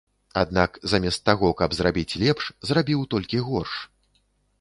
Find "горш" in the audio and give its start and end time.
3.51-3.75